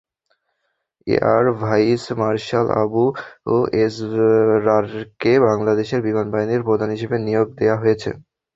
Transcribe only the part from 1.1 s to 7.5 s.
air vice marshal Abu এসরারকে বাংলাদেশ বিমান বাহিনীর প্রধান হিসেবে নিয়োগ